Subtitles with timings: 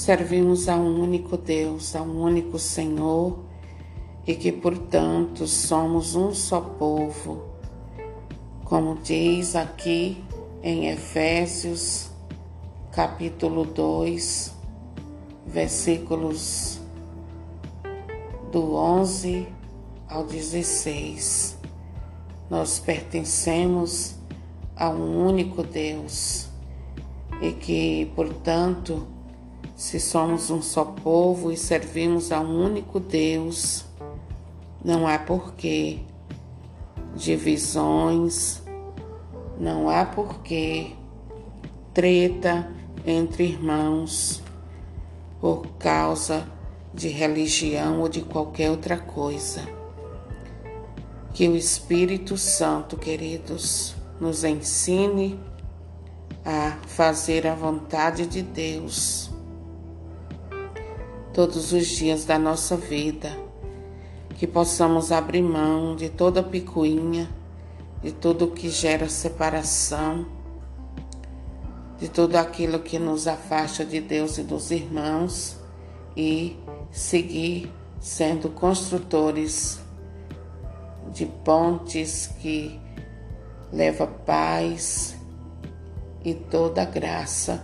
[0.00, 3.38] servimos a um único Deus, a um único Senhor
[4.26, 7.44] e que, portanto, somos um só povo.
[8.64, 10.24] Como diz aqui
[10.62, 12.08] em Efésios,
[12.92, 14.54] capítulo 2,
[15.46, 16.80] versículos
[18.50, 19.48] do 11
[20.08, 21.58] ao 16.
[22.48, 24.16] Nós pertencemos
[24.74, 26.48] a um único Deus
[27.42, 29.19] e que, portanto,
[29.80, 33.86] se somos um só povo e servimos a um único Deus,
[34.84, 36.00] não há porquê
[37.16, 38.60] divisões,
[39.58, 40.92] não há porquê
[41.94, 42.70] treta
[43.06, 44.42] entre irmãos
[45.40, 46.46] por causa
[46.92, 49.62] de religião ou de qualquer outra coisa.
[51.32, 55.40] Que o Espírito Santo, queridos, nos ensine
[56.44, 59.39] a fazer a vontade de Deus
[61.32, 63.30] todos os dias da nossa vida,
[64.36, 67.28] que possamos abrir mão de toda picuinha,
[68.02, 70.26] de tudo que gera separação,
[71.98, 75.56] de tudo aquilo que nos afasta de Deus e dos irmãos
[76.16, 76.56] e
[76.90, 77.70] seguir
[78.00, 79.78] sendo construtores
[81.12, 82.80] de pontes que
[83.70, 85.16] leva paz
[86.24, 87.62] e toda a graça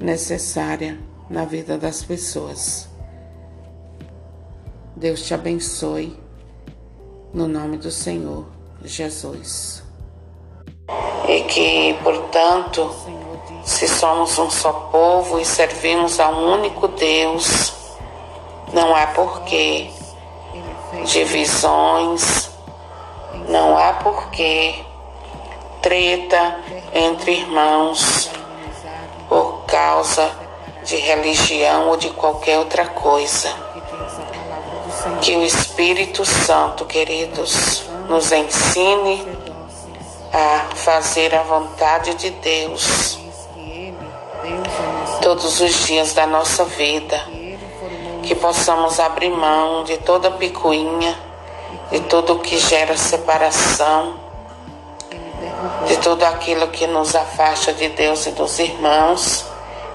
[0.00, 2.89] necessária na vida das pessoas.
[4.96, 6.18] Deus te abençoe,
[7.32, 8.46] no nome do Senhor
[8.84, 9.82] Jesus.
[11.28, 12.94] E que, portanto,
[13.64, 17.72] se somos um só povo e servimos a um único Deus,
[18.72, 19.90] não há porquê
[21.04, 22.50] divisões,
[23.48, 24.74] não há porquê
[25.80, 26.58] treta
[26.92, 28.30] entre irmãos
[29.28, 30.30] por causa
[30.84, 33.48] de religião ou de qualquer outra coisa.
[35.20, 39.26] Que o Espírito Santo, queridos, nos ensine
[40.32, 43.18] a fazer a vontade de Deus
[45.20, 47.20] todos os dias da nossa vida.
[48.22, 51.18] Que possamos abrir mão de toda picuinha,
[51.90, 54.14] de tudo que gera separação,
[55.86, 59.44] de tudo aquilo que nos afasta de Deus e dos irmãos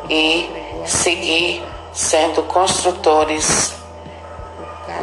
[0.10, 0.50] e
[0.86, 1.64] seguir
[1.94, 3.74] sendo construtores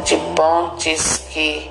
[0.03, 1.69] de pontes que